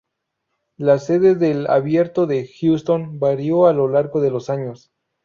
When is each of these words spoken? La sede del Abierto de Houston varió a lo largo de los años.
La 0.77 0.97
sede 0.97 1.35
del 1.35 1.67
Abierto 1.69 2.25
de 2.25 2.49
Houston 2.59 3.19
varió 3.19 3.67
a 3.67 3.73
lo 3.73 3.87
largo 3.87 4.19
de 4.19 4.31
los 4.31 4.49
años. 4.49 4.89